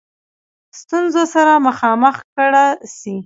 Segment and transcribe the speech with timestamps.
[0.79, 2.65] ستونزو سره مخامخ کړه
[2.97, 3.15] سي.